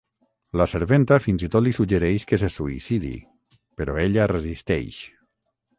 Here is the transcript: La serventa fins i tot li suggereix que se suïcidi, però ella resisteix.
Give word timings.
La 0.61 0.65
serventa 0.71 1.17
fins 1.25 1.45
i 1.47 1.49
tot 1.57 1.65
li 1.65 1.73
suggereix 1.79 2.27
que 2.33 2.41
se 2.45 2.49
suïcidi, 2.57 3.15
però 3.81 4.01
ella 4.07 4.31
resisteix. 4.35 5.03